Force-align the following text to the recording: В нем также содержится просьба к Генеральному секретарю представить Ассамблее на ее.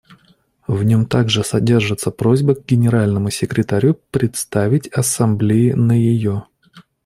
В 0.67 0.81
нем 0.83 1.05
также 1.05 1.43
содержится 1.43 2.09
просьба 2.09 2.55
к 2.55 2.65
Генеральному 2.65 3.29
секретарю 3.29 3.93
представить 4.09 4.87
Ассамблее 4.87 5.75
на 5.75 5.91
ее. 5.91 6.47